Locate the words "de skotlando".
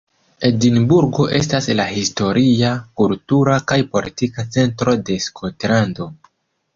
5.11-6.09